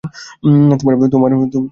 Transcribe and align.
তোমার 1.11 1.31
মত 1.33 1.53
নেই। 1.55 1.69